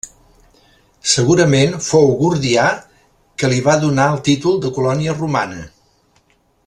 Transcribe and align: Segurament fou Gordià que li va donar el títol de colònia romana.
Segurament 1.15 1.75
fou 1.87 2.09
Gordià 2.21 2.65
que 3.43 3.53
li 3.53 3.61
va 3.69 3.77
donar 3.85 4.09
el 4.15 4.19
títol 4.31 4.59
de 4.65 4.73
colònia 4.79 5.17
romana. 5.21 5.61